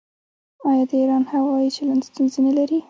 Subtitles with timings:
[0.69, 2.77] آیا د ایران هوايي چلند ستونزې نلري؟